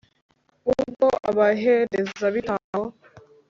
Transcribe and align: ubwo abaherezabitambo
ubwo 0.71 1.07
abaherezabitambo 1.29 2.89